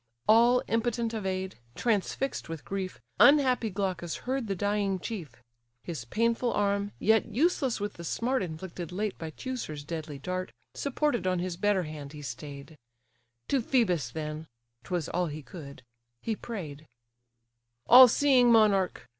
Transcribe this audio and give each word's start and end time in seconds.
All 0.27 0.63
impotent 0.67 1.13
of 1.13 1.27
aid, 1.27 1.57
transfix'd 1.75 2.47
with 2.47 2.65
grief, 2.65 2.99
Unhappy 3.19 3.69
Glaucus 3.69 4.15
heard 4.25 4.47
the 4.47 4.55
dying 4.55 4.97
chief: 4.97 5.43
His 5.83 6.05
painful 6.05 6.51
arm, 6.53 6.91
yet 6.97 7.27
useless 7.27 7.79
with 7.79 7.93
the 7.93 8.03
smart 8.03 8.41
Inflicted 8.41 8.91
late 8.91 9.15
by 9.19 9.29
Teucer's 9.29 9.83
deadly 9.83 10.17
dart, 10.17 10.51
Supported 10.73 11.27
on 11.27 11.37
his 11.37 11.55
better 11.55 11.83
hand 11.83 12.13
he 12.13 12.23
stay'd: 12.23 12.79
To 13.49 13.61
Phœbus 13.61 14.11
then 14.11 14.47
('twas 14.83 15.07
all 15.07 15.27
he 15.27 15.43
could) 15.43 15.83
he 16.23 16.35
pray'd: 16.35 16.87
"All 17.85 18.07
seeing 18.07 18.51
monarch! 18.51 19.07